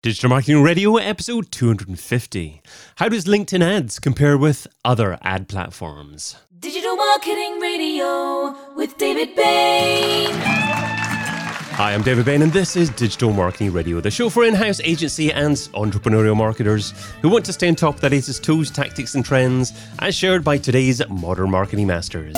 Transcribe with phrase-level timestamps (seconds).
[0.00, 2.62] Digital Marketing Radio, episode 250.
[2.98, 6.36] How does LinkedIn ads compare with other ad platforms?
[6.56, 10.30] Digital Marketing Radio with David Bain.
[10.30, 14.80] Hi, I'm David Bain, and this is Digital Marketing Radio, the show for in house
[14.84, 19.16] agency and entrepreneurial marketers who want to stay on top of the latest tools, tactics,
[19.16, 22.36] and trends as shared by today's modern marketing masters.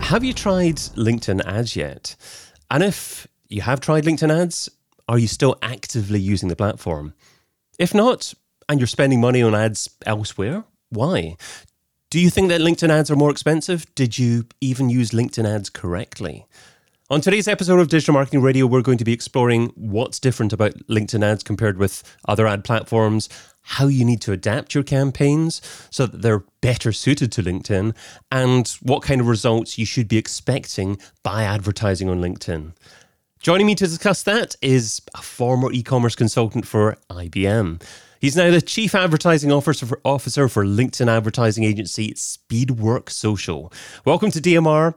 [0.00, 2.16] Have you tried LinkedIn ads yet?
[2.68, 4.68] And if you have tried LinkedIn ads,
[5.08, 7.14] are you still actively using the platform?
[7.78, 8.34] If not,
[8.68, 11.36] and you're spending money on ads elsewhere, why?
[12.10, 13.86] Do you think that LinkedIn ads are more expensive?
[13.94, 16.46] Did you even use LinkedIn ads correctly?
[17.10, 20.74] On today's episode of Digital Marketing Radio, we're going to be exploring what's different about
[20.88, 23.30] LinkedIn ads compared with other ad platforms,
[23.62, 27.94] how you need to adapt your campaigns so that they're better suited to LinkedIn,
[28.30, 32.72] and what kind of results you should be expecting by advertising on LinkedIn.
[33.40, 37.80] Joining me to discuss that is a former e commerce consultant for IBM.
[38.20, 43.72] He's now the Chief Advertising Officer for, officer for LinkedIn advertising agency Speedwork Social.
[44.04, 44.94] Welcome to DMR,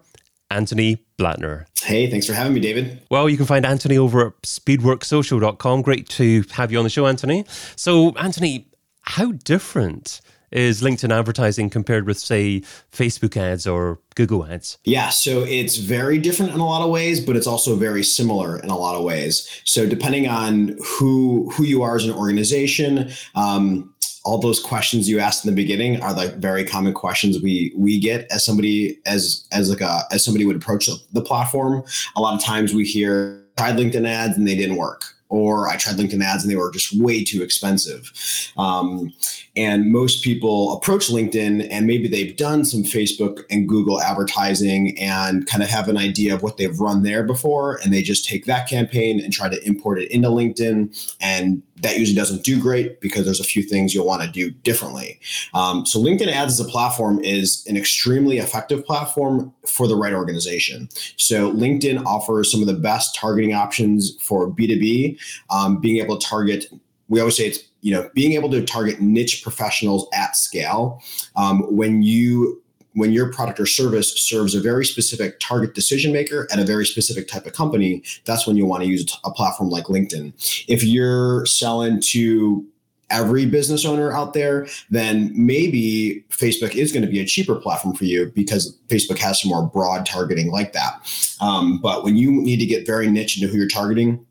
[0.50, 1.66] Anthony Blatner.
[1.84, 3.04] Hey, thanks for having me, David.
[3.12, 5.84] Well, you can find Anthony over at speedworksocial.com.
[5.84, 7.46] Great to have you on the show, Anthony.
[7.76, 8.66] So, Anthony,
[9.04, 10.20] how different
[10.52, 14.78] is LinkedIn advertising compared with, say, Facebook ads or Google ads?
[14.84, 18.60] Yeah, so it's very different in a lot of ways, but it's also very similar
[18.60, 19.50] in a lot of ways.
[19.64, 23.94] So depending on who who you are as an organization, um,
[24.24, 28.00] all those questions you asked in the beginning are like very common questions we we
[28.00, 31.84] get as somebody as as like a as somebody would approach the platform.
[32.16, 35.78] A lot of times we hear tried LinkedIn ads and they didn't work or I
[35.78, 38.12] tried LinkedIn ads and they were just way too expensive.
[38.58, 39.14] Um,
[39.56, 45.48] and most people approach LinkedIn and maybe they've done some Facebook and Google advertising and
[45.48, 47.78] kind of have an idea of what they've run there before.
[47.78, 51.16] And they just take that campaign and try to import it into LinkedIn.
[51.22, 54.52] And that usually doesn't do great because there's a few things you'll want to do
[54.52, 55.20] differently.
[55.54, 60.14] Um, so LinkedIn ads as a platform is an extremely effective platform for the right
[60.14, 60.90] organization.
[61.18, 65.20] So LinkedIn offers some of the best targeting options for B2B,
[65.50, 66.68] um, being able to target
[67.12, 71.04] we always say it's you know being able to target niche professionals at scale
[71.36, 72.61] um, when you
[72.94, 76.86] when your product or service serves a very specific target decision maker at a very
[76.86, 80.34] specific type of company that's when you want to use a platform like linkedin
[80.68, 82.66] if you're selling to
[83.12, 87.96] every business owner out there, then maybe Facebook is going to be a cheaper platform
[87.96, 91.36] for you because Facebook has some more broad targeting like that.
[91.42, 94.26] Um, but when you need to get very niche into who you're targeting,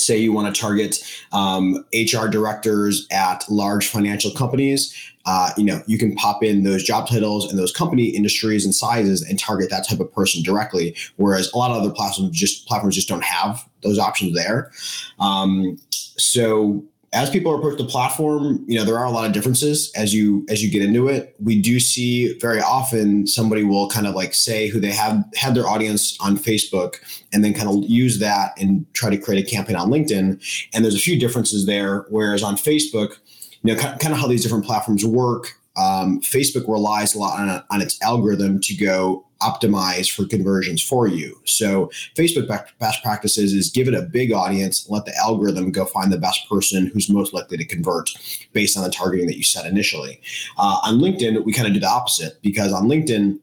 [0.00, 0.98] say you want to target
[1.32, 4.94] um, HR directors at large financial companies,
[5.26, 8.74] uh, you know, you can pop in those job titles and those company industries and
[8.74, 10.96] sizes and target that type of person directly.
[11.16, 14.70] Whereas a lot of other platforms just platforms just don't have those options there.
[15.18, 16.82] Um, so
[17.12, 20.46] as people approach the platform, you know, there are a lot of differences as you
[20.48, 21.34] as you get into it.
[21.40, 25.56] We do see very often somebody will kind of like say who they have had
[25.56, 26.96] their audience on Facebook
[27.32, 30.68] and then kind of use that and try to create a campaign on LinkedIn.
[30.72, 32.06] And there's a few differences there.
[32.10, 33.18] Whereas on Facebook,
[33.62, 35.56] you know, kind of how these different platforms work.
[35.80, 41.06] Um, Facebook relies a lot on, on its algorithm to go optimize for conversions for
[41.06, 41.40] you.
[41.44, 42.46] So Facebook
[42.78, 46.46] best practices is give it a big audience, let the algorithm go find the best
[46.48, 48.10] person who's most likely to convert
[48.52, 50.20] based on the targeting that you set initially.
[50.58, 53.38] Uh, on LinkedIn, we kind of do the opposite because on LinkedIn,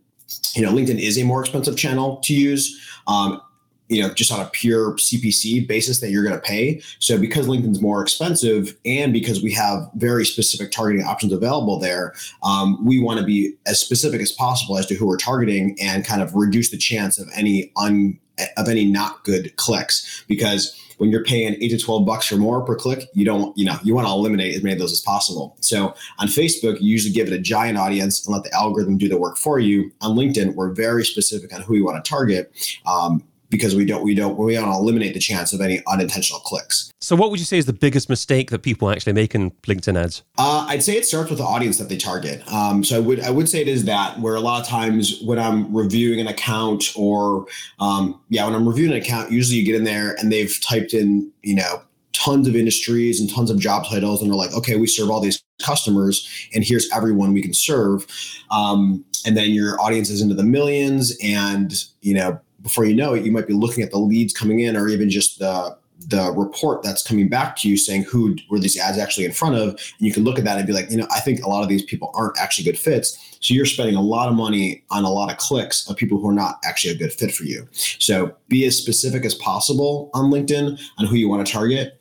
[0.54, 2.80] you know, LinkedIn is a more expensive channel to use.
[3.08, 3.42] Um,
[3.90, 6.81] you know, just on a pure CPC basis that you're going to pay.
[7.00, 12.14] So because LinkedIn's more expensive and because we have very specific targeting options available there,
[12.44, 16.06] um, we want to be as specific as possible as to who we're targeting and
[16.06, 18.20] kind of reduce the chance of any un
[18.56, 22.62] of any not good clicks because when you're paying eight to 12 bucks or more
[22.64, 25.02] per click, you don't, you know, you want to eliminate as many of those as
[25.02, 25.56] possible.
[25.62, 29.08] So on Facebook, you usually give it a giant audience and let the algorithm do
[29.08, 29.92] the work for you.
[30.02, 32.52] On LinkedIn, we're very specific on who we want to target.
[32.86, 36.40] Um, because we don't we don't we want to eliminate the chance of any unintentional
[36.41, 36.92] clicks.
[37.00, 39.98] So, what would you say is the biggest mistake that people actually make in LinkedIn
[39.98, 40.24] ads?
[40.38, 42.45] Uh, I'd say it starts with the audience that they target.
[42.51, 45.21] Um, so, I would I would say it is that where a lot of times
[45.24, 47.45] when I'm reviewing an account or
[47.80, 50.94] um, yeah, when I'm reviewing an account, usually you get in there and they've typed
[50.94, 51.81] in you know
[52.13, 55.19] tons of industries and tons of job titles and they're like okay we serve all
[55.19, 58.07] these customers and here's everyone we can serve
[58.50, 63.14] um, and then your audience is into the millions and you know before you know
[63.14, 65.78] it, you might be looking at the leads coming in or even just the
[66.10, 69.56] the report that's coming back to you saying who were these ads actually in front
[69.56, 71.50] of, and you can look at that and be like, you know, I think a
[71.50, 73.38] lot of these people aren't actually good fits.
[73.40, 76.30] So you're spending a lot of money on a lot of clicks of people who
[76.30, 77.68] are not actually a good fit for you.
[77.72, 82.00] So be as specific as possible on LinkedIn on who you want to target.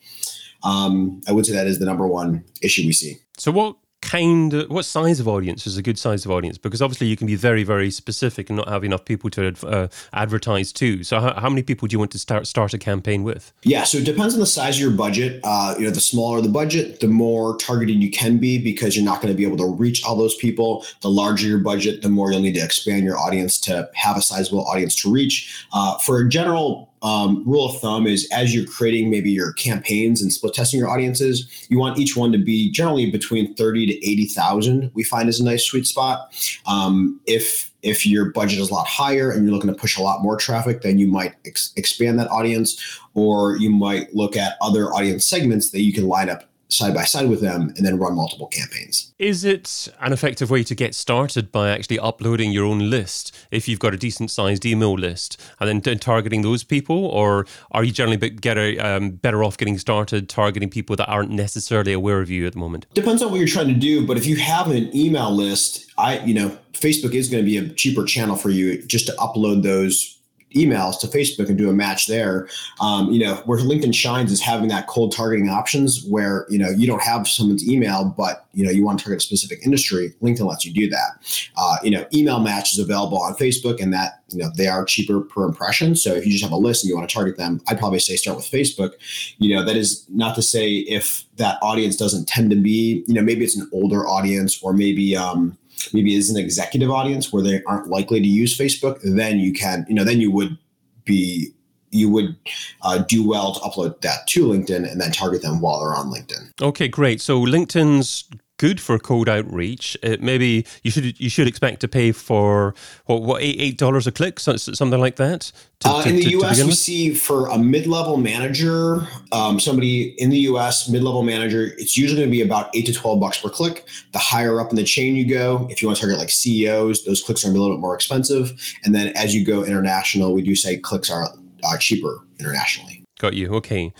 [0.62, 3.16] Um, I would say that is the number one issue we see.
[3.38, 6.58] So what kind of, what size of audience is a good size of audience?
[6.58, 9.88] Because obviously you can be very, very specific and not have enough people to uh,
[10.12, 11.02] advertise to.
[11.02, 13.52] So how, how, many people do you want to start start a campaign with?
[13.62, 15.40] Yeah, so it depends on the size of your budget.
[15.44, 19.04] Uh, you know, the smaller the budget, the more targeted you can be because you're
[19.04, 20.84] not going to be able to reach all those people.
[21.00, 24.22] The larger your budget, the more you'll need to expand your audience to have a
[24.22, 25.66] sizable audience to reach.
[25.72, 30.22] Uh, for a general um, rule of thumb is as you're creating maybe your campaigns
[30.22, 34.06] and split testing your audiences, you want each one to be generally between 30 to
[34.06, 34.90] 80,000.
[34.94, 36.32] We find is a nice sweet spot.
[36.66, 40.02] Um, if if your budget is a lot higher and you're looking to push a
[40.02, 42.82] lot more traffic, then you might ex- expand that audience,
[43.14, 47.04] or you might look at other audience segments that you can line up side by
[47.04, 49.12] side with them and then run multiple campaigns.
[49.18, 53.68] Is it an effective way to get started by actually uploading your own list if
[53.68, 57.06] you've got a decent sized email list and then targeting those people?
[57.06, 61.30] Or are you generally get a, um, better off getting started targeting people that aren't
[61.30, 62.86] necessarily aware of you at the moment?
[62.94, 64.06] Depends on what you're trying to do.
[64.06, 67.56] But if you have an email list, I, you know, Facebook is going to be
[67.56, 70.15] a cheaper channel for you just to upload those
[70.54, 72.48] emails to Facebook and do a match there.
[72.80, 76.70] Um, you know, where LinkedIn shines is having that cold targeting options where, you know,
[76.70, 80.14] you don't have someone's email, but, you know, you want to target a specific industry.
[80.22, 81.48] LinkedIn lets you do that.
[81.56, 84.84] Uh, you know, email match is available on Facebook and that, you know, they are
[84.84, 85.94] cheaper per impression.
[85.94, 87.98] So if you just have a list and you want to target them, I'd probably
[87.98, 88.92] say start with Facebook.
[89.38, 93.14] You know, that is not to say if that audience doesn't tend to be, you
[93.14, 95.58] know, maybe it's an older audience or maybe, um,
[95.92, 99.86] maybe is an executive audience where they aren't likely to use Facebook, then you can,
[99.88, 100.56] you know, then you would
[101.04, 101.52] be
[101.90, 102.36] you would
[102.82, 106.12] uh, do well to upload that to LinkedIn and then target them while they're on
[106.12, 106.60] LinkedIn.
[106.60, 107.20] Okay, great.
[107.20, 108.28] So LinkedIn's
[108.58, 109.96] good for cold outreach.
[110.02, 112.74] It maybe you should you should expect to pay for
[113.06, 115.52] what what eight eight dollars a click, something like that.
[115.80, 119.60] To, uh, to, in the to, U.S., we see for a mid level manager, um,
[119.60, 120.88] somebody in the U.S.
[120.88, 123.86] mid level manager, it's usually going to be about eight to twelve bucks per click.
[124.12, 127.04] The higher up in the chain you go, if you want to target like CEOs,
[127.04, 128.52] those clicks are a little bit more expensive.
[128.84, 131.28] And then as you go international, we do say clicks are
[131.64, 133.04] uh, cheaper internationally.
[133.18, 133.54] Got you.
[133.54, 133.92] Okay,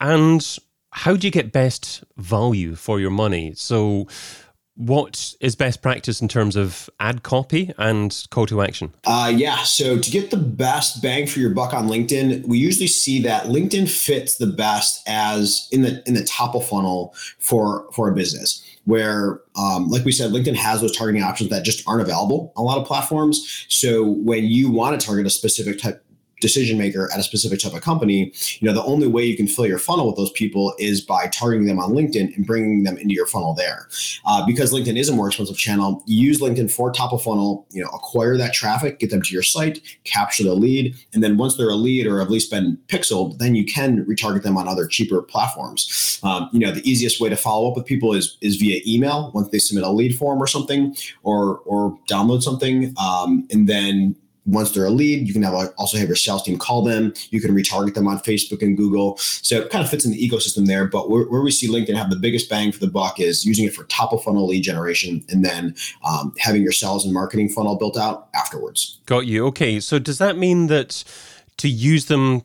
[0.00, 0.58] and
[0.94, 3.52] how do you get best value for your money?
[3.56, 4.06] So,
[4.76, 8.92] what is best practice in terms of ad copy and call to action?
[9.04, 9.62] Uh, yeah.
[9.62, 13.46] So to get the best bang for your buck on LinkedIn, we usually see that
[13.46, 18.14] LinkedIn fits the best as in the in the top of funnel for for a
[18.14, 18.64] business.
[18.84, 22.62] Where, um, like we said, LinkedIn has those targeting options that just aren't available on
[22.62, 23.66] a lot of platforms.
[23.68, 26.03] So when you want to target a specific type
[26.44, 28.30] decision maker at a specific type of company,
[28.60, 31.26] you know, the only way you can fill your funnel with those people is by
[31.28, 33.88] targeting them on LinkedIn and bringing them into your funnel there.
[34.26, 37.82] Uh, because LinkedIn is a more expensive channel, use LinkedIn for top of funnel, you
[37.82, 41.56] know, acquire that traffic, get them to your site, capture the lead, and then once
[41.56, 44.86] they're a lead or at least been pixeled, then you can retarget them on other
[44.86, 46.20] cheaper platforms.
[46.22, 49.30] Um, you know, the easiest way to follow up with people is is via email
[49.34, 54.14] once they submit a lead form or something, or or download something, um, and then
[54.46, 57.14] once they're a lead, you can have also have your sales team call them.
[57.30, 59.16] You can retarget them on Facebook and Google.
[59.18, 60.86] So it kind of fits in the ecosystem there.
[60.86, 63.64] But where, where we see LinkedIn have the biggest bang for the buck is using
[63.64, 65.74] it for top of funnel lead generation and then
[66.04, 69.00] um, having your sales and marketing funnel built out afterwards.
[69.06, 69.46] Got you.
[69.46, 69.80] Okay.
[69.80, 71.04] So does that mean that
[71.58, 72.42] to use them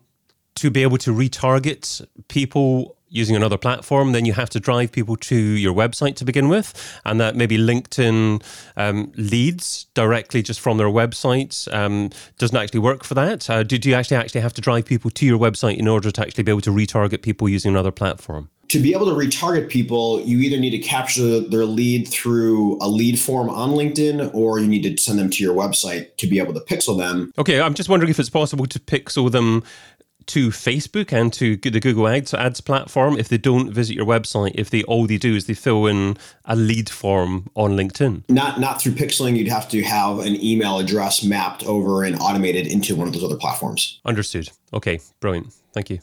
[0.56, 5.16] to be able to retarget people using another platform, then you have to drive people
[5.16, 6.74] to your website to begin with,
[7.06, 8.44] and that maybe LinkedIn
[8.78, 13.50] um, leads directly just from their website um, doesn't actually work for that.
[13.50, 16.12] Uh, do, do you actually actually have to drive people to your website in order
[16.12, 18.50] to actually be able to retarget people using another platform?
[18.70, 22.88] to be able to retarget people, you either need to capture their lead through a
[22.88, 26.40] lead form on LinkedIn or you need to send them to your website to be
[26.40, 27.32] able to pixel them.
[27.40, 29.64] Okay, I'm just wondering if it's possible to pixel them
[30.30, 34.52] to Facebook and to the Google Ads ads platform if they don't visit your website.
[34.56, 38.24] If they all they do is they fill in a lead form on LinkedIn.
[38.30, 39.36] Not not through pixeling.
[39.38, 43.24] You'd have to have an email address mapped over and automated into one of those
[43.24, 44.00] other platforms.
[44.06, 44.50] Understood.
[44.74, 45.54] Okay, brilliant.
[45.74, 46.00] Thank you.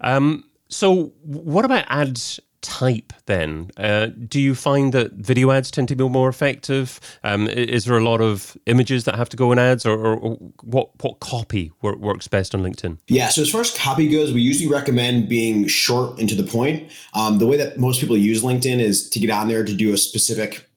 [0.00, 3.70] Um, so, what about ads type then?
[3.76, 7.00] Uh, do you find that video ads tend to be more effective?
[7.22, 10.34] Um, is there a lot of images that have to go in ads, or, or,
[10.62, 12.98] what what copy work, works best on LinkedIn?
[13.06, 16.42] Yeah, so as far as copy goes, we usually recommend being short and to the
[16.42, 16.90] point.
[17.14, 19.94] Um, the way that most people use LinkedIn is to get on there to do
[19.94, 20.68] a specific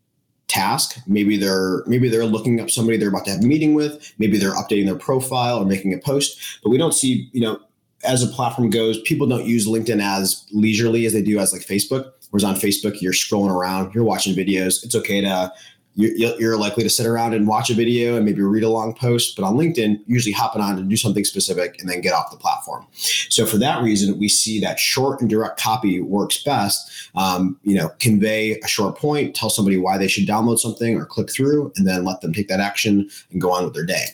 [0.48, 4.16] task maybe they're maybe they're looking up somebody they're about to have a meeting with
[4.18, 7.60] maybe they're updating their profile or making a post but we don't see you know
[8.04, 11.62] as a platform goes, people don't use LinkedIn as leisurely as they do as like
[11.62, 12.12] Facebook.
[12.30, 14.84] Whereas on Facebook, you're scrolling around, you're watching videos.
[14.84, 15.52] It's okay to
[15.96, 19.36] you're, likely to sit around and watch a video and maybe read a long post.
[19.36, 22.38] But on LinkedIn, usually hopping on to do something specific and then get off the
[22.38, 22.86] platform.
[23.30, 26.90] So for that reason, we see that short and direct copy works best.
[27.16, 31.06] Um, you know, convey a short point, tell somebody why they should download something or
[31.06, 34.06] click through, and then let them take that action and go on with their day.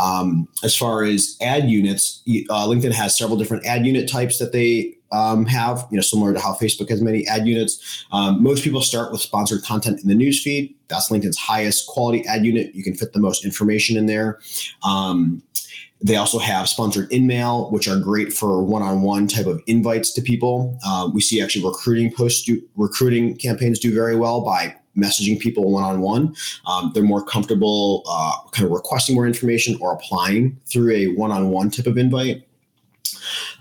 [0.00, 4.52] Um, as far as ad units, uh, LinkedIn has several different ad unit types that
[4.52, 8.04] they um, have, you know, similar to how Facebook has many ad units.
[8.12, 10.74] Um, most people start with sponsored content in the newsfeed.
[10.88, 12.74] That's LinkedIn's highest quality ad unit.
[12.74, 14.40] You can fit the most information in there.
[14.82, 15.42] Um,
[16.00, 20.78] they also have sponsored InMail, which are great for one-on-one type of invites to people.
[20.86, 25.70] Um, we see actually recruiting posts, do, recruiting campaigns do very well by messaging people
[25.70, 26.34] one-on-one.
[26.66, 31.70] Um, they're more comfortable uh, kind of requesting more information or applying through a one-on-one
[31.70, 32.47] type of invite.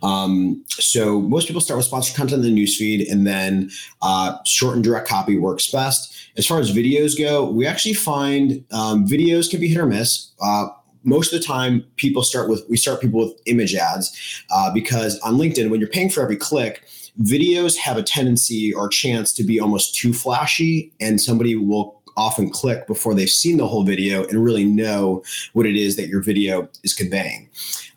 [0.03, 3.69] Um, so most people start with sponsored content in the newsfeed, and then
[4.01, 6.13] uh, short and direct copy works best.
[6.37, 10.31] As far as videos go, we actually find um, videos can be hit or miss.
[10.41, 10.67] Uh,
[11.03, 15.19] most of the time, people start with we start people with image ads uh, because
[15.19, 16.83] on LinkedIn, when you're paying for every click,
[17.21, 22.49] videos have a tendency or chance to be almost too flashy, and somebody will often
[22.49, 25.23] click before they've seen the whole video and really know
[25.53, 27.47] what it is that your video is conveying.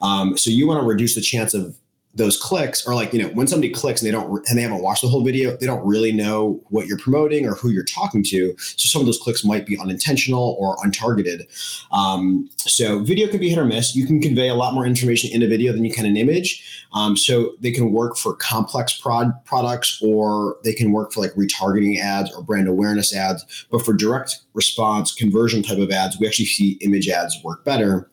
[0.03, 1.75] Um, so you want to reduce the chance of
[2.15, 4.83] those clicks are like you know when somebody clicks and they don't and they haven't
[4.83, 8.23] watched the whole video they don't really know what you're promoting or who you're talking
[8.25, 8.55] to.
[8.59, 11.47] So some of those clicks might be unintentional or untargeted.
[11.93, 13.95] Um, so video can be hit or miss.
[13.95, 16.87] You can convey a lot more information in a video than you can an image.
[16.93, 21.33] Um, so they can work for complex prod products or they can work for like
[21.33, 23.67] retargeting ads or brand awareness ads.
[23.71, 28.11] But for direct response conversion type of ads we actually see image ads work better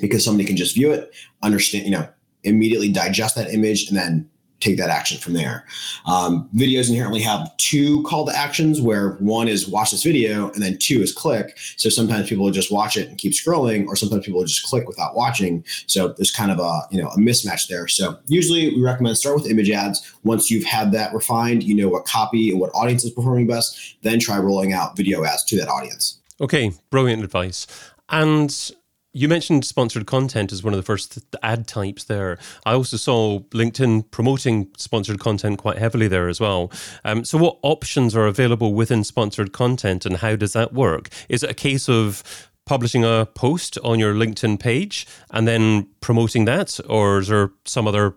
[0.00, 2.08] because somebody can just view it understand you know
[2.44, 4.28] immediately digest that image and then
[4.64, 5.64] take that action from there.
[6.06, 10.62] Um, videos inherently have two call to actions where one is watch this video and
[10.62, 11.58] then two is click.
[11.76, 14.64] So sometimes people will just watch it and keep scrolling, or sometimes people will just
[14.64, 15.64] click without watching.
[15.86, 17.86] So there's kind of a you know a mismatch there.
[17.88, 20.14] So usually we recommend start with image ads.
[20.24, 23.96] Once you've had that refined, you know what copy and what audience is performing best,
[24.02, 26.20] then try rolling out video ads to that audience.
[26.40, 27.66] Okay, brilliant advice.
[28.08, 28.72] And
[29.14, 32.36] you mentioned sponsored content as one of the first ad types there.
[32.66, 36.70] I also saw LinkedIn promoting sponsored content quite heavily there as well.
[37.04, 41.08] Um, so, what options are available within sponsored content and how does that work?
[41.28, 42.22] Is it a case of
[42.66, 47.86] publishing a post on your LinkedIn page and then promoting that, or is there some
[47.86, 48.16] other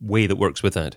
[0.00, 0.96] way that works with that?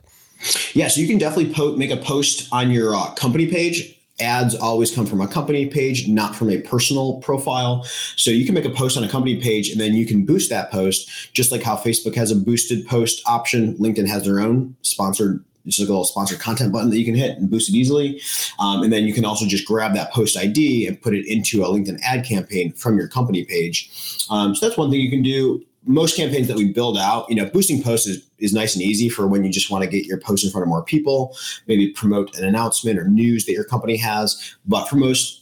[0.73, 4.55] Yeah, so you can definitely po- make a post on your uh, company page ads
[4.55, 7.83] always come from a company page, not from a personal profile.
[8.15, 10.49] So you can make a post on a company page and then you can boost
[10.49, 13.75] that post, just like how Facebook has a boosted post option.
[13.77, 17.15] LinkedIn has their own sponsored just like a little sponsored content button that you can
[17.15, 18.19] hit and boost it easily.
[18.59, 21.63] Um, and then you can also just grab that post ID and put it into
[21.63, 24.25] a LinkedIn ad campaign from your company page.
[24.29, 27.35] Um, so that's one thing you can do most campaigns that we build out, you
[27.35, 30.05] know, boosting posts is, is nice and easy for when you just want to get
[30.05, 31.35] your post in front of more people,
[31.67, 34.55] maybe promote an announcement or news that your company has.
[34.65, 35.39] But for most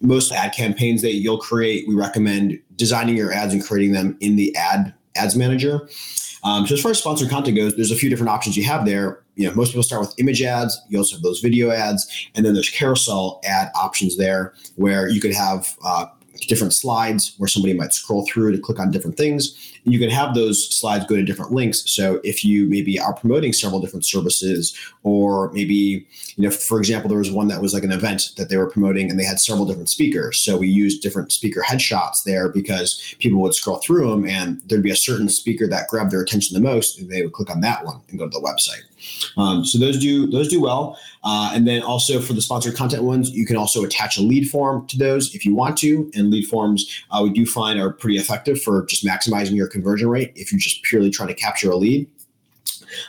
[0.00, 4.36] most ad campaigns that you'll create, we recommend designing your ads and creating them in
[4.36, 5.88] the ad ads manager.
[6.42, 8.84] Um, so as far as sponsored content goes, there's a few different options you have
[8.84, 9.22] there.
[9.36, 10.78] You know, most people start with image ads.
[10.88, 15.20] You also have those video ads, and then there's carousel ad options there, where you
[15.20, 16.06] could have uh,
[16.42, 19.73] different slides where somebody might scroll through to click on different things.
[19.84, 21.88] You can have those slides go to different links.
[21.90, 27.08] So if you maybe are promoting several different services, or maybe, you know, for example,
[27.08, 29.38] there was one that was like an event that they were promoting and they had
[29.38, 30.38] several different speakers.
[30.38, 34.82] So we used different speaker headshots there because people would scroll through them and there'd
[34.82, 36.98] be a certain speaker that grabbed their attention the most.
[36.98, 38.82] And they would click on that one and go to the website.
[39.36, 40.98] Um, so those do those do well.
[41.22, 44.48] Uh, and then also for the sponsored content ones, you can also attach a lead
[44.48, 46.10] form to those if you want to.
[46.14, 50.08] And lead forms uh, we do find are pretty effective for just maximizing your conversion
[50.08, 52.08] rate if you're just purely trying to capture a lead.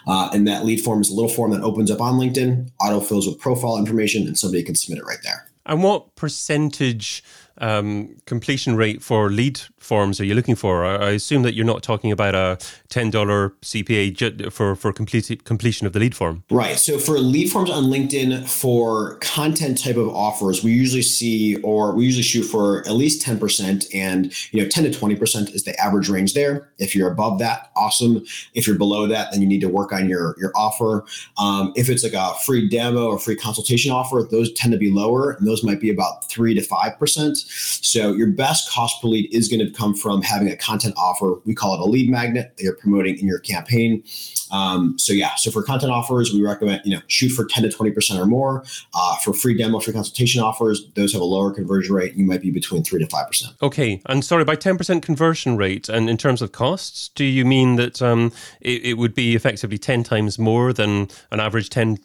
[0.07, 3.00] Uh, and that lead form is a little form that opens up on LinkedIn, auto
[3.00, 5.48] fills with profile information, and somebody can submit it right there.
[5.67, 7.24] And what percentage
[7.59, 10.83] um, completion rate for lead forms are you looking for?
[10.83, 12.57] I assume that you're not talking about a
[12.89, 16.43] ten dollar CPA for for complete, completion of the lead form.
[16.50, 16.77] Right.
[16.77, 21.93] So for lead forms on LinkedIn for content type of offers, we usually see or
[21.93, 25.51] we usually shoot for at least ten percent, and you know ten to twenty percent
[25.51, 26.69] is the average range there.
[26.77, 28.25] If you're above that, awesome.
[28.53, 31.05] If you're below that, then you need to work on your your offer.
[31.38, 34.91] Um, if it's like a free demo or free consultation offer, those tend to be
[34.91, 37.45] lower, and those might be about three to five percent.
[37.48, 41.40] So your best cost per lead is going to come from having a content offer.
[41.46, 44.04] We call it a lead magnet that you're promoting in your campaign.
[44.52, 47.70] Um, so yeah, so for content offers, we recommend you know shoot for 10 to
[47.70, 48.64] 20 percent or more.
[48.94, 52.16] Uh, for free demo, free consultation offers, those have a lower conversion rate.
[52.16, 53.56] You might be between three to five percent.
[53.62, 57.75] Okay, and sorry, by 10% conversion rate, and in terms of costs, do you mean
[57.78, 62.02] that um, it, it would be effectively 10 times more than an average 10 to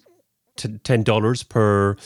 [0.85, 1.97] ten dollars per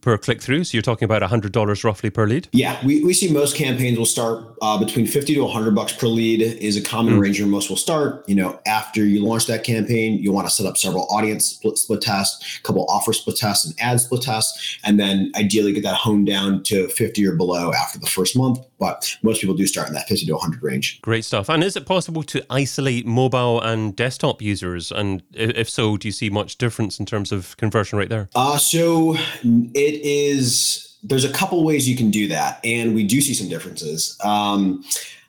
[0.00, 0.64] per click through.
[0.64, 2.48] So you're talking about hundred dollars roughly per lead.
[2.52, 6.06] Yeah, we, we see most campaigns will start uh, between fifty to hundred bucks per
[6.06, 7.20] lead is a common mm.
[7.20, 8.28] range where most will start.
[8.28, 11.78] You know, after you launch that campaign, you want to set up several audience split,
[11.78, 15.82] split tests, a couple offer split tests, and ad split tests, and then ideally get
[15.82, 18.58] that honed down to fifty or below after the first month.
[18.78, 21.00] But most people do start in that fifty to hundred range.
[21.02, 21.48] Great stuff.
[21.48, 24.90] And is it possible to isolate mobile and desktop users?
[24.90, 28.28] And if so, do you see much difference in terms of conversion rate there?
[28.34, 33.20] Uh, so it is there's a couple ways you can do that, and we do
[33.20, 34.18] see some differences.
[34.22, 34.84] Um,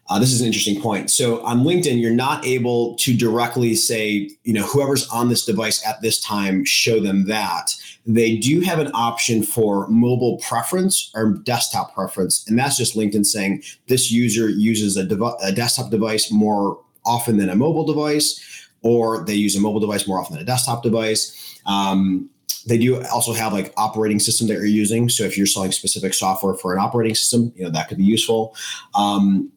[0.10, 1.10] uh, this is an interesting point.
[1.10, 5.86] So on LinkedIn, you're not able to directly say, you know, whoever's on this device
[5.88, 7.74] at this time, show them that.
[8.06, 13.26] They do have an option for mobile preference or desktop preference, and that's just LinkedIn
[13.26, 18.68] saying this user uses a, dev- a desktop device more often than a mobile device,
[18.82, 21.60] or they use a mobile device more often than a desktop device.
[21.66, 22.30] Um,
[22.68, 25.10] they do also have like operating system that you're using.
[25.10, 28.04] So if you're selling specific software for an operating system, you know that could be
[28.04, 28.56] useful.
[28.96, 29.52] Um,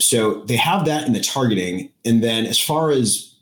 [0.00, 3.34] so they have that in the targeting, and then as far as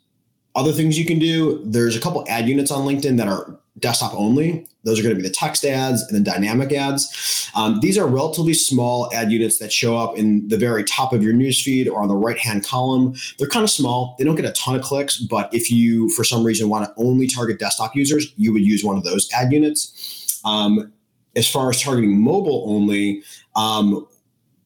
[0.55, 4.15] other things you can do, there's a couple ad units on LinkedIn that are desktop
[4.15, 4.67] only.
[4.85, 7.51] Those are going to be the text ads and the dynamic ads.
[7.55, 11.23] Um, these are relatively small ad units that show up in the very top of
[11.23, 13.15] your newsfeed or on the right hand column.
[13.39, 14.17] They're kind of small.
[14.19, 16.93] They don't get a ton of clicks, but if you, for some reason, want to
[16.97, 20.41] only target desktop users, you would use one of those ad units.
[20.45, 20.93] Um,
[21.37, 23.23] as far as targeting mobile only,
[23.55, 24.07] um,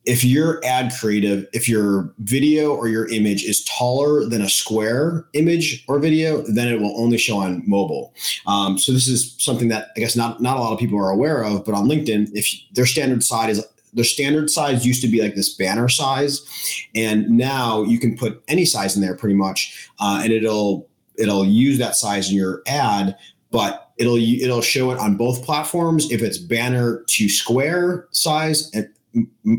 [0.06, 5.26] if your ad creative, if your video or your image is taller than a square
[5.32, 8.14] image or video, then it will only show on mobile.
[8.46, 11.10] Um, so this is something that I guess not not a lot of people are
[11.10, 15.08] aware of, but on LinkedIn, if their standard size is their standard size used to
[15.08, 19.34] be like this banner size, and now you can put any size in there pretty
[19.34, 23.16] much, uh, and it'll it'll use that size in your ad,
[23.50, 28.88] but it'll it'll show it on both platforms if it's banner to square size and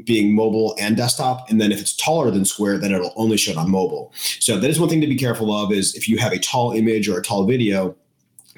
[0.06, 1.50] being mobile and desktop.
[1.50, 4.14] And then if it's taller than square, then it'll only show it on mobile.
[4.40, 6.72] So that is one thing to be careful of is if you have a tall
[6.72, 7.96] image or a tall video,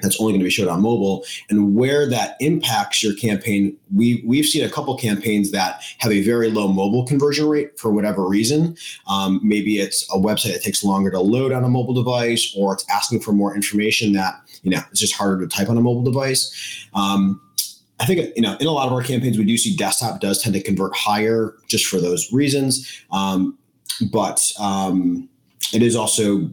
[0.02, 4.22] that's only going to be showed on mobile and where that impacts your campaign we
[4.26, 8.26] we've seen a couple campaigns that have a very low mobile conversion rate for whatever
[8.26, 8.76] reason
[9.08, 12.74] um, maybe it's a website that takes longer to load on a mobile device or
[12.74, 15.82] it's asking for more information that you know it's just harder to type on a
[15.82, 17.40] mobile device um,
[18.00, 20.42] I think you know in a lot of our campaigns we do see desktop does
[20.42, 23.58] tend to convert higher just for those reasons, um,
[24.10, 25.28] but um,
[25.72, 26.50] it is also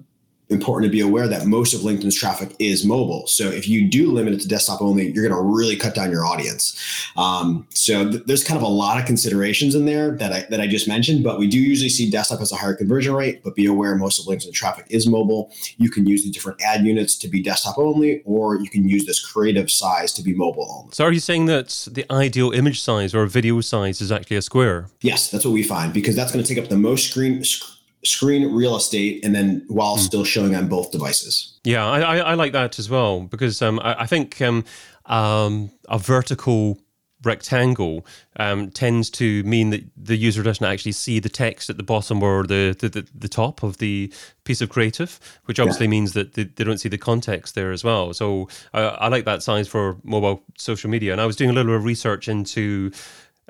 [0.50, 3.28] important to be aware that most of LinkedIn's traffic is mobile.
[3.28, 6.12] So if you do limit it to desktop only, you're going to really cut down
[6.12, 6.80] your audience.
[7.18, 10.62] Um, so th- there's kind of a lot of considerations in there that I that
[10.62, 13.44] I just mentioned, but we do usually see desktop as a higher conversion rate.
[13.44, 15.52] But be aware most of LinkedIn traffic is mobile.
[15.78, 19.06] You can use the different ad units to be desktop only, or you can use
[19.06, 20.92] this creative size to be mobile only.
[20.94, 24.42] So are you saying that the ideal image size or video size is actually a
[24.42, 24.88] square?
[25.02, 27.44] Yes, that's what we find because that's going to take up the most screen.
[27.44, 27.77] Sc-
[28.08, 30.00] screen real estate and then while mm.
[30.00, 31.60] still showing on both devices.
[31.64, 34.64] Yeah, I, I, I like that as well because um, I, I, think um,
[35.06, 36.80] um, a vertical
[37.24, 38.06] rectangle
[38.38, 42.22] um, tends to mean that the user doesn't actually see the text at the bottom
[42.22, 44.12] or the the, the, the top of the
[44.44, 45.92] piece of creative, which obviously yeah.
[45.92, 48.14] means that they, they, don't see the context there as well.
[48.14, 51.12] So I like that size for mobile social media.
[51.12, 52.92] And I was doing a little bit of research into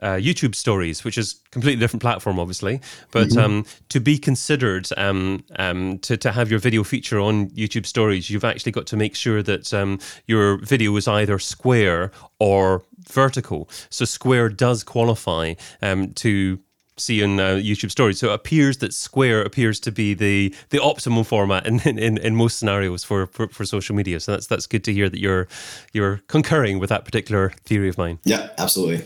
[0.01, 2.81] uh, YouTube Stories, which is completely different platform, obviously,
[3.11, 3.39] but mm-hmm.
[3.39, 8.29] um, to be considered um, um, to to have your video feature on YouTube Stories,
[8.29, 13.69] you've actually got to make sure that um, your video is either square or vertical.
[13.89, 16.59] So square does qualify um, to
[16.97, 18.19] see on uh, YouTube stories.
[18.19, 22.35] So it appears that Square appears to be the the optimum format in in, in
[22.35, 24.19] most scenarios for, for, for social media.
[24.19, 25.47] So that's that's good to hear that you're
[25.93, 28.19] you're concurring with that particular theory of mine.
[28.23, 29.05] Yeah, absolutely.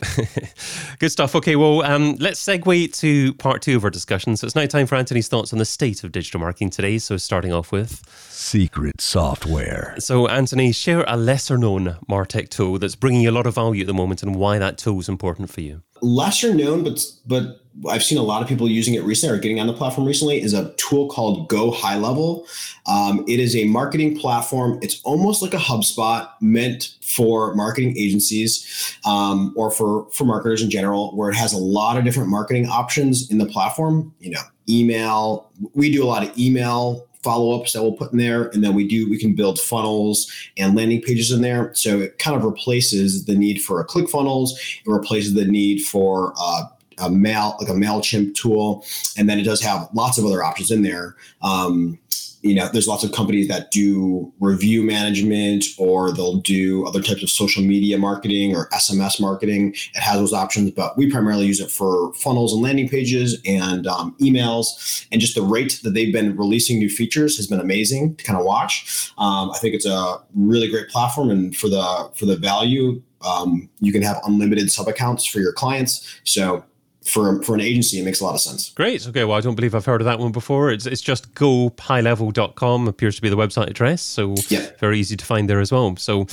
[1.00, 1.36] good stuff.
[1.36, 4.36] Okay, well, um, let's segue to part two of our discussion.
[4.38, 6.98] So it's now time for Anthony's thoughts on the state of digital marketing today.
[6.98, 9.96] So starting off with secret software.
[10.00, 13.82] So Anthony, share a lesser known Martech tool that's bringing you a lot of value
[13.82, 15.84] at the moment and why that tool is important for you.
[16.02, 19.60] Lesser known, but but I've seen a lot of people using it recently or getting
[19.60, 22.46] on the platform recently is a tool called Go High Level.
[22.86, 24.78] Um, it is a marketing platform.
[24.82, 30.70] It's almost like a HubSpot meant for marketing agencies um, or for for marketers in
[30.70, 34.14] general, where it has a lot of different marketing options in the platform.
[34.20, 35.50] You know, email.
[35.74, 38.88] We do a lot of email follow-ups that we'll put in there and then we
[38.88, 43.26] do we can build funnels and landing pages in there so it kind of replaces
[43.26, 44.52] the need for a ClickFunnels
[44.86, 46.64] it replaces the need for uh,
[47.02, 48.86] a mail like a Mailchimp tool,
[49.18, 51.16] and then it does have lots of other options in there.
[51.42, 52.00] Um,
[52.42, 57.22] you know, there's lots of companies that do review management or they'll do other types
[57.22, 59.74] of social media marketing or SMS marketing.
[59.94, 63.86] It has those options, but we primarily use it for funnels and landing pages and
[63.86, 65.06] um, emails.
[65.12, 68.40] And just the rate that they've been releasing new features has been amazing to kind
[68.40, 69.12] of watch.
[69.18, 73.70] Um, I think it's a really great platform, and for the for the value, um,
[73.80, 76.20] you can have unlimited sub accounts for your clients.
[76.24, 76.64] So
[77.04, 78.72] for for an agency, it makes a lot of sense.
[78.72, 79.08] Great.
[79.08, 79.24] Okay.
[79.24, 80.72] Well, I don't believe I've heard of that one before.
[80.72, 84.02] It's it's just gohighlevel.com appears to be the website address.
[84.02, 84.80] So Yep.
[84.80, 85.96] very easy to find there as well.
[85.98, 86.28] So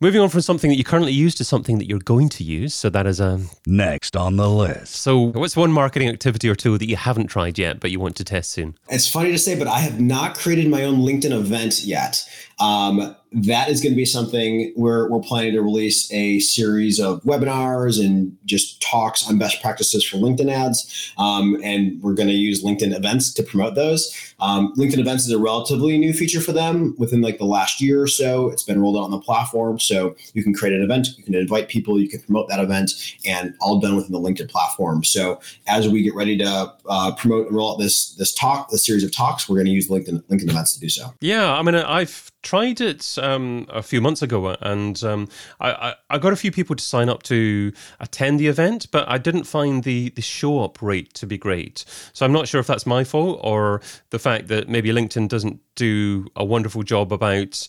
[0.00, 2.74] moving on from something that you currently use to something that you're going to use.
[2.74, 4.96] So that is a Next on the list.
[4.96, 8.16] so what's one marketing activity or two that you haven't tried yet but you want
[8.16, 8.76] to test soon?
[8.90, 12.28] It's funny to say, but I have not created my own LinkedIn event yet.
[12.60, 17.20] Um, that is going to be something where we're planning to release a series of
[17.24, 21.12] webinars and just talks on best practices for LinkedIn ads.
[21.18, 24.34] Um, and we're going to use LinkedIn events to promote those.
[24.38, 28.00] Um, LinkedIn events is a relatively new feature for them within like the last year
[28.00, 28.48] or so.
[28.50, 29.80] It's been rolled out on the platform.
[29.80, 32.92] So you can create an event, you can invite people, you can promote that event,
[33.26, 35.02] and all done within the LinkedIn platform.
[35.02, 38.86] So as we get ready to uh, promote and roll out this this talk, this
[38.86, 41.12] series of talks, we're going to use LinkedIn LinkedIn events to do so.
[41.20, 45.28] Yeah, I mean, I've tried it um, a few months ago, and um,
[45.60, 49.18] I, I, got a few people to sign up to attend the event, but I
[49.18, 51.84] didn't find the the show up rate to be great.
[52.12, 53.80] So I'm not sure if that's my fault or
[54.10, 57.66] the fact that maybe LinkedIn doesn't do a wonderful job about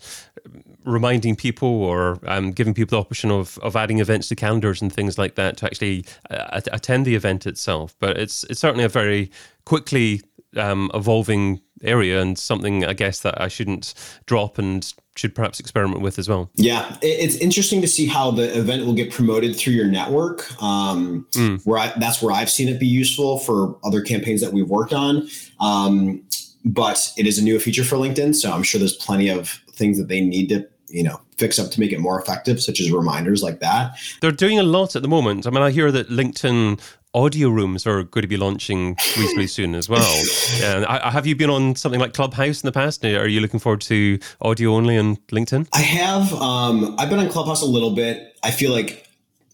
[0.83, 4.93] reminding people or um, giving people the option of, of adding events to calendars and
[4.93, 7.95] things like that to actually uh, attend the event itself.
[7.99, 9.31] But it's it's certainly a very
[9.65, 10.21] quickly
[10.55, 13.93] um, evolving area and something I guess that I shouldn't
[14.25, 16.49] drop and should perhaps experiment with as well.
[16.55, 20.61] Yeah, it's interesting to see how the event will get promoted through your network.
[20.61, 21.27] Um,
[21.63, 24.93] Where I, that's where I've seen it be useful for other campaigns that we've worked
[24.93, 25.27] on.
[25.59, 26.23] Um,
[26.65, 29.97] but it is a new feature for LinkedIn, so I'm sure there's plenty of things
[29.97, 32.91] that they need to you know fix up to make it more effective, such as
[32.91, 33.97] reminders like that.
[34.21, 35.45] They're doing a lot at the moment.
[35.45, 36.79] I mean, I hear that LinkedIn
[37.13, 40.21] audio rooms are going to be launching reasonably soon as well.
[40.63, 43.03] And have you been on something like Clubhouse in the past?
[43.05, 45.67] Are you looking forward to audio only on LinkedIn?
[45.73, 46.33] I have.
[46.33, 48.37] Um, I've been on Clubhouse a little bit.
[48.43, 49.07] I feel like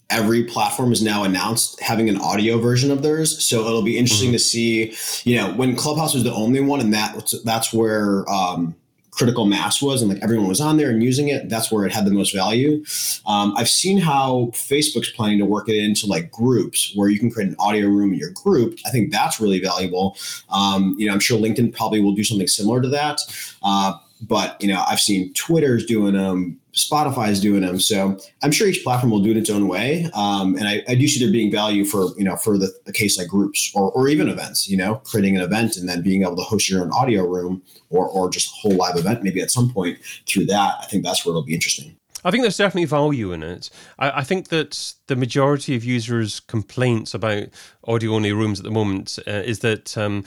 [0.10, 4.32] every platform is now announced having an audio version of theirs, so it'll be interesting
[4.34, 4.96] to see.
[5.24, 8.76] You know, when Clubhouse was the only one, and that that's where um,
[9.12, 11.50] critical mass was, and like everyone was on there and using it.
[11.50, 12.84] That's where it had the most value.
[13.28, 17.30] Um, I've seen how Facebook's planning to work it into like groups where you can
[17.30, 18.80] create an audio room in your group.
[18.86, 20.18] I think that's really valuable.
[20.50, 23.20] Um, you know, I'm sure LinkedIn probably will do something similar to that.
[23.62, 27.80] Uh, but you know, I've seen Twitter's doing them, Spotify's doing them.
[27.80, 30.10] So I'm sure each platform will do it its own way.
[30.14, 33.18] Um, and I, I do see there being value for you know for the, case
[33.18, 34.70] like groups or, or even events.
[34.70, 37.62] You know, creating an event and then being able to host your own audio room
[37.90, 40.76] or or just a whole live event maybe at some point through that.
[40.82, 41.96] I think that's where it'll be interesting.
[42.24, 43.72] I think there's definitely value in it.
[43.98, 47.46] I, I think that the majority of users' complaints about
[47.86, 49.98] audio only rooms at the moment uh, is that.
[49.98, 50.24] Um,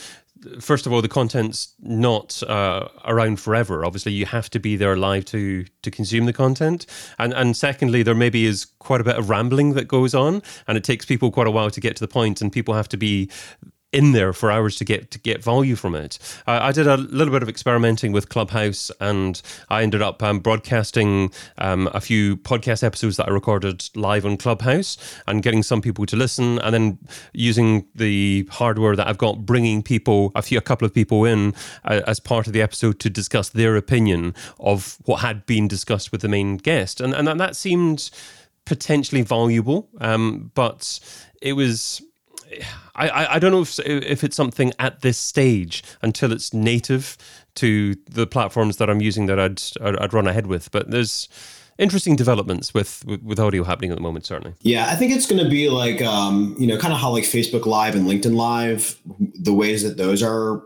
[0.61, 3.85] First of all, the content's not uh, around forever.
[3.85, 6.87] Obviously, you have to be there live to to consume the content,
[7.19, 10.77] and and secondly, there maybe is quite a bit of rambling that goes on, and
[10.77, 12.97] it takes people quite a while to get to the point, and people have to
[12.97, 13.31] be
[13.95, 16.19] in there for hours to get to get value from it.
[16.47, 21.31] I did a little bit of experimenting with Clubhouse, and I ended up um, broadcasting
[21.59, 26.07] um, a few podcast episodes that I recorded live on Clubhouse, and getting some people
[26.07, 26.99] to listen, and then
[27.33, 31.55] using the hardware that I've got, bringing people a few a couple of people in
[31.85, 36.11] uh, as part of the episode to discuss their opinion of what had been discussed
[36.13, 38.11] with the main guest, and and that seemed
[38.65, 40.99] potentially valuable, um, but
[41.41, 42.03] it was.
[42.95, 47.17] I, I, don't know if, if it's something at this stage until it's native
[47.57, 50.71] to the platforms that I'm using that I'd I'd, run ahead with.
[50.71, 51.29] But there's
[51.79, 54.27] interesting developments with, with with audio happening at the moment.
[54.27, 54.55] Certainly.
[54.61, 57.25] Yeah, I think it's going to be like um, you know, kind of how like
[57.25, 60.63] Facebook Live and LinkedIn Live, the ways that those are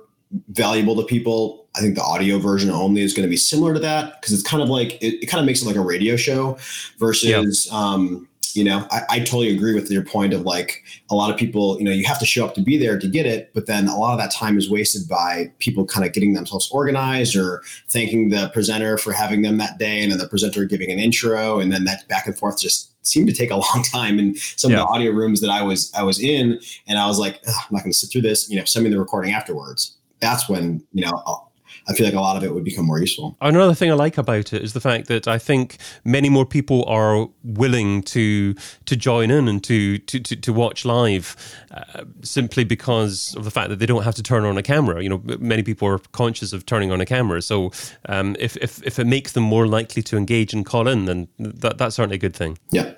[0.49, 1.67] valuable to people.
[1.77, 4.49] I think the audio version only is going to be similar to that because it's
[4.49, 6.59] kind of like it, it kind of makes it like a radio show
[6.99, 11.31] versus um, you know, I, I, totally agree with your point of like a lot
[11.31, 13.51] of people, you know, you have to show up to be there to get it,
[13.55, 16.71] but then a lot of that time is wasted by people kind of getting themselves
[16.73, 20.91] organized or thanking the presenter for having them that day, and then the presenter giving
[20.91, 24.19] an intro, and then that back and forth just seemed to take a long time
[24.19, 24.79] in some yeah.
[24.79, 27.55] of the audio rooms that I was I was in, and I was like, I'm
[27.71, 28.51] not going to sit through this.
[28.51, 29.98] You know, send me the recording afterwards.
[30.21, 31.49] That's when you know I'll,
[31.89, 33.37] I feel like a lot of it would become more useful.
[33.41, 36.85] Another thing I like about it is the fact that I think many more people
[36.85, 38.55] are willing to
[38.85, 41.35] to join in and to to to, to watch live,
[41.71, 45.03] uh, simply because of the fact that they don't have to turn on a camera.
[45.03, 47.73] You know, many people are conscious of turning on a camera, so
[48.09, 51.29] um, if if if it makes them more likely to engage and call in, then
[51.39, 52.59] that that's certainly a good thing.
[52.71, 52.93] Yeah,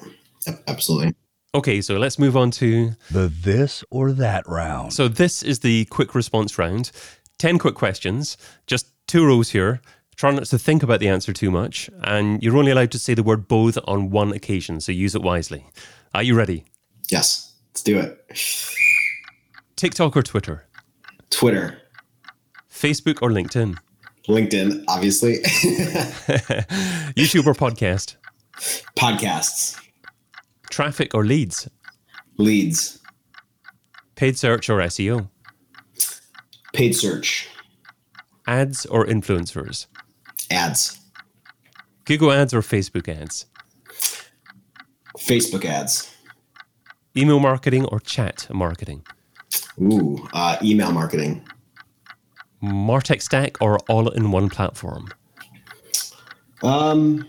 [0.67, 1.15] absolutely.
[1.53, 4.93] Okay, so let's move on to the this or that round.
[4.93, 6.93] So this is the quick response round.
[7.39, 8.37] 10 quick questions,
[8.69, 9.81] just two rows here.
[10.15, 13.15] Try not to think about the answer too much, and you're only allowed to say
[13.15, 15.67] the word both on one occasion, so use it wisely.
[16.15, 16.65] Are you ready?
[17.11, 18.25] Yes, let's do it.
[19.75, 20.69] TikTok or Twitter?
[21.31, 21.79] Twitter.
[22.71, 23.77] Facebook or LinkedIn?
[24.29, 25.39] LinkedIn, obviously.
[27.17, 28.17] YouTube or podcast?
[28.97, 29.81] Podcasts.
[30.71, 31.69] Traffic or leads?
[32.39, 32.99] Leads.
[34.15, 35.29] Paid search or SEO?
[36.73, 37.49] Paid search.
[38.47, 39.87] Ads or influencers?
[40.51, 40.99] Ads.
[42.05, 43.47] Google ads or Facebook ads?
[45.19, 46.13] Facebook ads.
[47.17, 49.05] Email marketing or chat marketing?
[49.81, 51.45] Ooh, uh, email marketing.
[52.63, 55.09] Martech stack or all in one platform?
[56.63, 57.27] Um,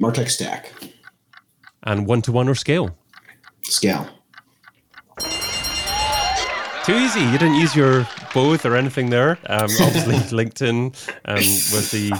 [0.00, 0.72] Martech stack.
[1.86, 2.96] And one to one or scale?
[3.62, 4.08] Scale.
[6.84, 7.20] Too easy.
[7.20, 9.38] You didn't use your both or anything there.
[9.46, 10.94] Um, obviously, LinkedIn
[11.24, 12.12] um, was the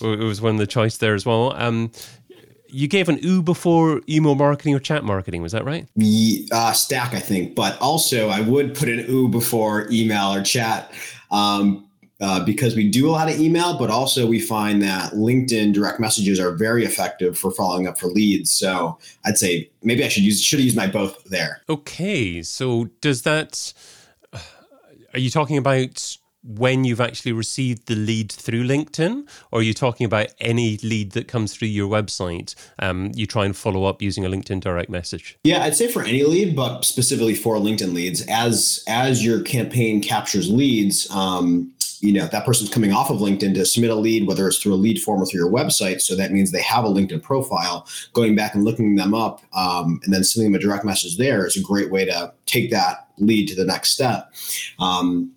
[0.20, 1.54] it was one of the choice there as well.
[1.56, 1.90] Um,
[2.68, 5.42] you gave an oo before email marketing or chat marketing.
[5.42, 5.88] Was that right?
[6.52, 7.54] Uh, stack, I think.
[7.54, 10.92] But also, I would put an oo before email or chat.
[11.30, 11.87] Um,
[12.20, 16.00] uh, because we do a lot of email, but also we find that LinkedIn direct
[16.00, 18.50] messages are very effective for following up for leads.
[18.50, 21.62] So I'd say maybe I should use should have used my both there.
[21.68, 23.72] Okay, so does that
[25.14, 29.74] are you talking about when you've actually received the lead through LinkedIn, or are you
[29.74, 32.54] talking about any lead that comes through your website?
[32.78, 35.36] Um, you try and follow up using a LinkedIn direct message.
[35.44, 40.00] Yeah, I'd say for any lead, but specifically for LinkedIn leads, as as your campaign
[40.00, 44.26] captures leads, um, you know that person's coming off of linkedin to submit a lead
[44.26, 46.00] whether it's through a lead form or through your website.
[46.00, 47.86] So that means they have a linkedin profile.
[48.12, 51.46] Going back and looking them up um, and then sending them a direct message there
[51.46, 54.32] is a great way to take that lead to the next step.
[54.78, 55.32] Um,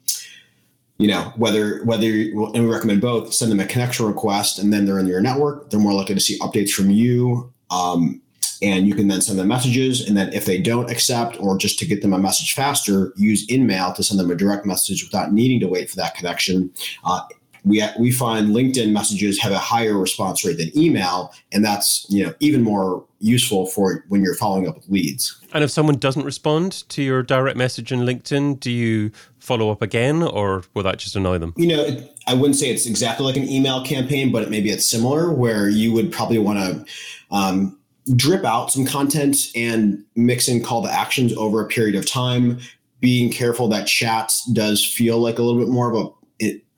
[0.98, 4.86] you know whether whether and we recommend both send them a connection request and then
[4.86, 7.52] they're in your network they're more likely to see updates from you.
[7.72, 8.22] Um,
[8.62, 10.08] and you can then send them messages.
[10.08, 13.46] And then if they don't accept or just to get them a message faster use
[13.48, 16.72] InMail to send them a direct message without needing to wait for that connection.
[17.04, 17.22] Uh,
[17.64, 22.26] we, we find linkedin messages have a higher response rate than email and that's you
[22.26, 25.40] know even more useful for when you're following up with leads.
[25.54, 29.84] And if someone doesn't respond to your direct message in linkedin do you follow up
[29.84, 31.54] again or will that just annoy them?
[31.56, 34.88] You know it, i wouldn't say it's exactly like an email campaign but maybe it's
[34.90, 36.86] similar where you would probably want to
[37.32, 37.78] um,
[38.16, 42.60] drip out some content and mix in call to actions over a period of time.
[43.00, 46.10] Being careful that chat does feel like a little bit more of a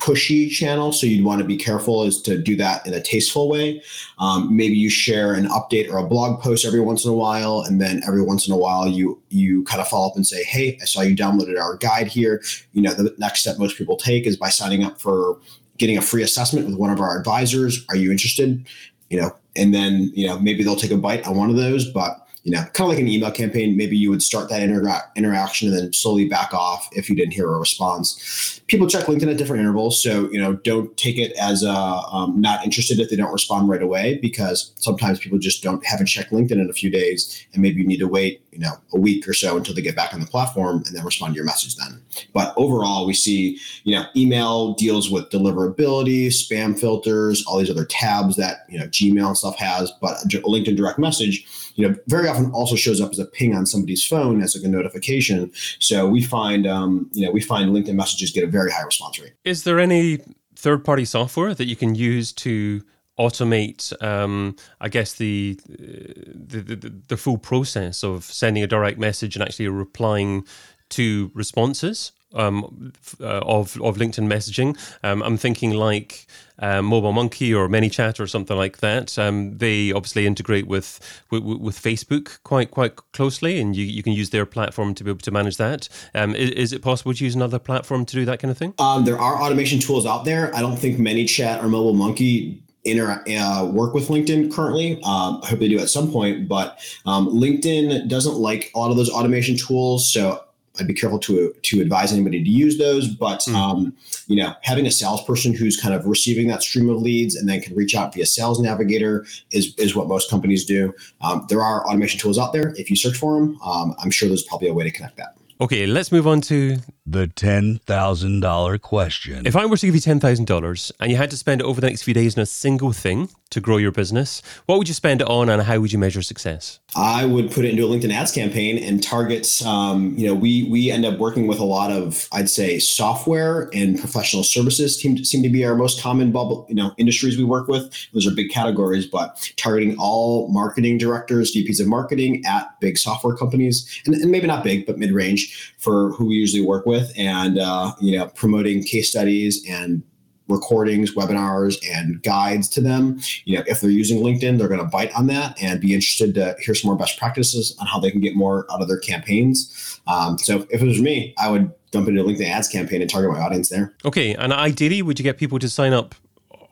[0.03, 3.47] pushy channel so you'd want to be careful is to do that in a tasteful
[3.47, 3.81] way.
[4.19, 7.61] Um, maybe you share an update or a blog post every once in a while
[7.61, 10.43] and then every once in a while you you kind of follow up and say
[10.43, 12.43] hey i saw you downloaded our guide here.
[12.73, 15.39] You know the next step most people take is by signing up for
[15.77, 17.85] getting a free assessment with one of our advisors.
[17.87, 18.67] Are you interested
[19.13, 21.89] you know and then you know maybe they'll take a bite on one of those
[21.91, 25.01] but you know, kind of like an email campaign, maybe you would start that inter-
[25.15, 28.61] interaction and then slowly back off if you didn't hear a response.
[28.67, 32.39] People check LinkedIn at different intervals, so you know, don't take it as a um,
[32.39, 36.31] not interested if they don't respond right away, because sometimes people just don't haven't checked
[36.31, 39.27] LinkedIn in a few days, and maybe you need to wait, you know, a week
[39.27, 41.75] or so until they get back on the platform and then respond to your message
[41.75, 42.01] then.
[42.33, 47.85] But overall, we see, you know, email deals with deliverability, spam filters, all these other
[47.85, 52.27] tabs that you know Gmail and stuff has, but LinkedIn direct message you know, very
[52.27, 55.51] often also shows up as a ping on somebody's phone as like a notification.
[55.79, 59.19] So we find, um, you know, we find LinkedIn messages get a very high response
[59.19, 59.33] rate.
[59.43, 60.19] Is there any
[60.55, 62.83] third-party software that you can use to
[63.19, 69.35] automate um, i guess the, the, the the full process of sending a direct message
[69.35, 70.45] and actually replying
[70.89, 74.77] to responses um, uh, of of LinkedIn messaging.
[75.03, 76.27] Um, I'm thinking like
[76.59, 79.17] uh, Mobile Monkey or ManyChat or something like that.
[79.17, 80.99] Um, they obviously integrate with,
[81.29, 85.09] with with Facebook quite quite closely, and you, you can use their platform to be
[85.09, 85.89] able to manage that.
[86.15, 88.73] Um, is, is it possible to use another platform to do that kind of thing?
[88.79, 90.55] Um, there are automation tools out there.
[90.55, 94.95] I don't think ManyChat or Mobile Monkey inter uh, work with LinkedIn currently.
[95.03, 98.91] Um, I hope they do at some point, but um, LinkedIn doesn't like a lot
[98.91, 100.11] of those automation tools.
[100.11, 100.43] So
[100.79, 103.07] I'd be careful to to advise anybody to use those.
[103.07, 103.55] But Mm.
[103.55, 103.93] um,
[104.27, 107.61] you know, having a salesperson who's kind of receiving that stream of leads and then
[107.61, 110.93] can reach out via Sales Navigator is is what most companies do.
[111.21, 112.73] Um, there are automation tools out there.
[112.77, 115.35] If you search for them, um, I'm sure there's probably a way to connect that.
[115.61, 119.45] Okay, let's move on to The $10,000 question.
[119.45, 121.87] If I were to give you $10,000 and you had to spend it over the
[121.87, 125.21] next few days on a single thing to grow your business, what would you spend
[125.21, 126.79] it on and how would you measure success?
[126.95, 129.61] I would put it into a LinkedIn ads campaign and target.
[129.65, 133.69] Um, you know, we we end up working with a lot of, I'd say, software
[133.73, 136.65] and professional services seem seem to be our most common bubble.
[136.69, 137.93] You know, industries we work with.
[138.13, 143.35] Those are big categories, but targeting all marketing directors, VPs of marketing at big software
[143.35, 146.92] companies, and, and maybe not big, but mid range for who we usually work with,
[147.17, 150.03] and uh, you know, promoting case studies and
[150.47, 153.19] recordings, webinars, and guides to them.
[153.45, 156.35] You know, if they're using LinkedIn, they're going to bite on that and be interested
[156.35, 158.99] to hear some more best practices on how they can get more out of their
[158.99, 159.99] campaigns.
[160.07, 163.09] Um, so if it was me, I would dump into a LinkedIn ads campaign and
[163.09, 163.95] target my audience there.
[164.03, 166.15] Okay, and ideally, would you get people to sign up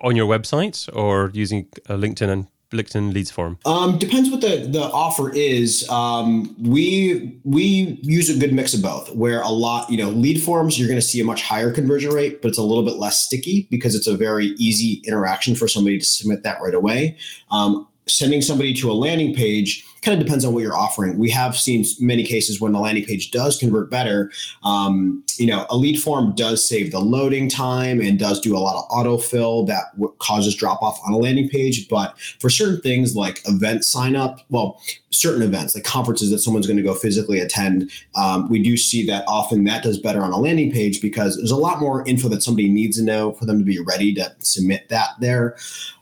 [0.02, 3.58] on your website or using a LinkedIn and LinkedIn leads form?
[3.66, 5.88] Um, depends what the the offer is.
[5.90, 9.14] Um, we we use a good mix of both.
[9.16, 12.12] Where a lot, you know, lead forms, you're going to see a much higher conversion
[12.12, 15.68] rate, but it's a little bit less sticky because it's a very easy interaction for
[15.68, 17.18] somebody to submit that right away.
[17.52, 21.20] Um, sending somebody to a landing page kind of depends on what you're offering.
[21.20, 24.32] We have seen many cases when the landing page does convert better.
[24.64, 28.60] Um, you know, a lead form does save the loading time and does do a
[28.60, 31.88] lot of autofill that w- causes drop off on a landing page.
[31.88, 36.66] But for certain things like event sign up, well, certain events like conferences that someone's
[36.66, 40.32] going to go physically attend, um, we do see that often that does better on
[40.32, 43.46] a landing page because there's a lot more info that somebody needs to know for
[43.46, 45.56] them to be ready to submit that there.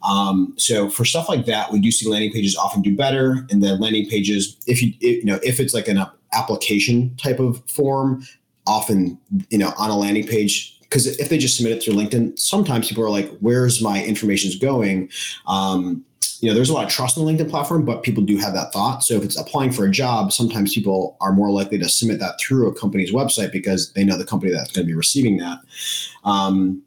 [0.04, 3.62] Um, so for stuff like that, we do see landing pages often do better, and
[3.64, 8.26] then landing pages, if you you know if it's like an application type of form,
[8.68, 9.18] often
[9.50, 12.88] you know on a landing page because if they just submit it through LinkedIn, sometimes
[12.88, 15.10] people are like, "Where's my information's going?"
[15.48, 16.06] Um,
[16.42, 18.54] you know, there's a lot of trust in the LinkedIn platform, but people do have
[18.54, 19.04] that thought.
[19.04, 22.40] So if it's applying for a job, sometimes people are more likely to submit that
[22.40, 25.60] through a company's website because they know the company that's going to be receiving that.
[26.24, 26.82] Um,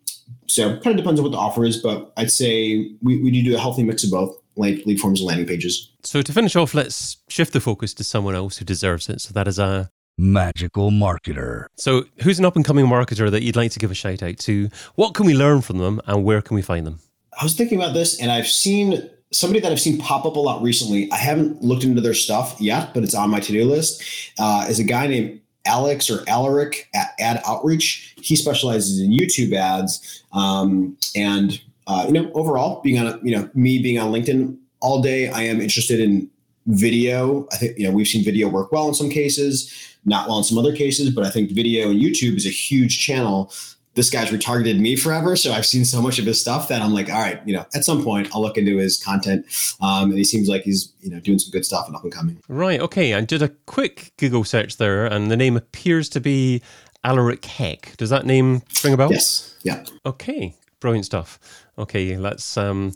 [0.46, 3.42] so kind of depends on what the offer is, but I'd say we, we do
[3.42, 5.90] do a healthy mix of both lead, lead forms and landing pages.
[6.04, 9.20] So to finish off, let's shift the focus to someone else who deserves it.
[9.20, 11.64] So that is a Magical marketer.
[11.76, 14.38] so who's an up and coming marketer that you'd like to give a shout out
[14.40, 14.68] to?
[14.94, 17.00] What can we learn from them and where can we find them?
[17.40, 20.40] I was thinking about this, and I've seen somebody that I've seen pop up a
[20.40, 21.10] lot recently.
[21.10, 24.02] I haven't looked into their stuff yet, but it's on my to do list.
[24.38, 28.14] Uh, is a guy named Alex or Aleric at Ad Outreach.
[28.20, 33.36] He specializes in YouTube ads, um, and uh, you know, overall, being on a, you
[33.36, 36.30] know me being on LinkedIn all day, I am interested in
[36.66, 37.46] video.
[37.52, 40.44] I think you know we've seen video work well in some cases, not well in
[40.44, 43.52] some other cases, but I think video and YouTube is a huge channel
[43.94, 45.36] this guy's retargeted me forever.
[45.36, 47.66] So I've seen so much of his stuff that I'm like, all right, you know,
[47.74, 49.46] at some point I'll look into his content.
[49.80, 52.12] Um, and he seems like he's, you know, doing some good stuff and up and
[52.12, 52.40] coming.
[52.48, 53.14] Right, okay.
[53.14, 56.62] I did a quick Google search there and the name appears to be
[57.04, 57.96] Aleric Heck.
[57.96, 59.12] Does that name ring a bell?
[59.12, 59.56] Yes.
[59.62, 59.84] Yeah.
[60.06, 61.38] Okay, brilliant stuff.
[61.78, 62.92] Okay, let's um,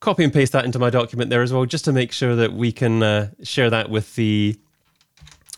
[0.00, 2.52] copy and paste that into my document there as well, just to make sure that
[2.52, 4.56] we can uh, share that with the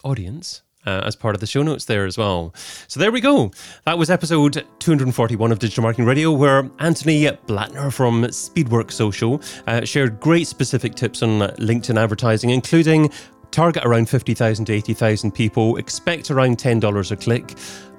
[0.05, 0.63] audience.
[0.89, 2.55] Uh, as part of the show notes there as well.
[2.87, 3.51] So there we go.
[3.87, 9.85] That was episode 241 of Digital Marketing Radio, where Anthony Blatner from Speedwork Social uh,
[9.85, 13.11] shared great specific tips on LinkedIn advertising, including
[13.51, 17.47] target around 50,000 to 80,000 people, expect around $10 a click,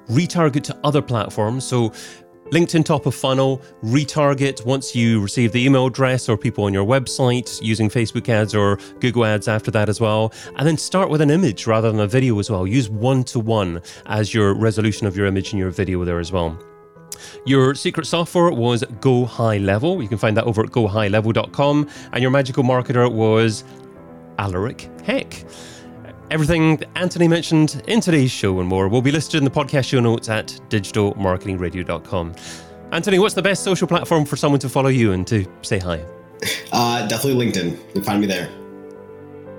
[0.08, 1.64] retarget to other platforms.
[1.64, 1.92] So
[2.50, 6.84] LinkedIn top of funnel, retarget once you receive the email address or people on your
[6.84, 10.32] website using Facebook ads or Google ads after that as well.
[10.56, 12.66] And then start with an image rather than a video as well.
[12.66, 16.32] Use one to one as your resolution of your image and your video there as
[16.32, 16.58] well.
[17.44, 20.02] Your secret software was Go High Level.
[20.02, 21.88] You can find that over at gohighlevel.com.
[22.12, 23.64] And your magical marketer was
[24.38, 25.44] Aleric Heck.
[26.30, 29.88] Everything that Anthony mentioned in today's show and more will be listed in the podcast
[29.88, 32.34] show notes at digitalmarketingradio.com.
[32.92, 36.04] Anthony, what's the best social platform for someone to follow you and to say hi?
[36.72, 37.70] Uh, definitely LinkedIn.
[37.70, 38.50] You can find me there.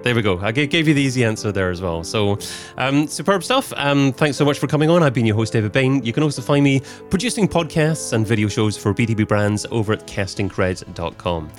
[0.04, 0.40] There we go.
[0.40, 2.04] I gave you the easy answer there as well.
[2.06, 2.38] So,
[2.78, 3.74] um, superb stuff.
[3.76, 5.04] Um, thanks so much for coming on.
[5.04, 6.04] I've been your host, David Bain.
[6.06, 10.08] You can also find me producing podcasts and video shows for B2B brands over at
[10.08, 11.50] castingcred.com.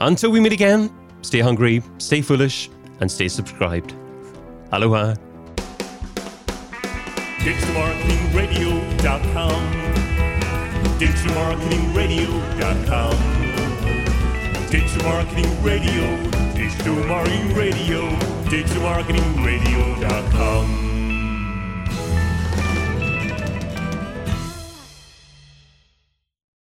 [0.00, 2.68] Until we meet again, stay hungry, stay foolish,
[3.00, 3.94] and stay subscribed.
[4.70, 5.14] Aloha.
[7.38, 9.62] DigitalMarketingRadio.com.
[10.98, 13.16] DigitalMarketingRadio.com.
[14.70, 16.16] Digital Marketing Radio.
[16.54, 18.08] Digital Marketing Radio.
[18.50, 20.95] DigitalMarketingRadio.com.